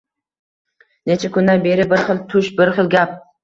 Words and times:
Necha 1.11 1.31
kundan 1.37 1.63
beri 1.67 1.87
bir 1.95 2.05
xil 2.11 2.25
tush, 2.35 2.53
bir 2.61 2.77
xil 2.83 2.95
gap 2.99 3.17